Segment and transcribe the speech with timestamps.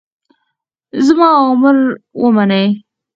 [1.05, 1.77] زما اوامر
[2.21, 2.67] ومنئ.